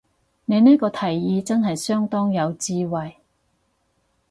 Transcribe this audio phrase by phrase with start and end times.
[0.45, 3.17] 你呢個提議真係相當有智慧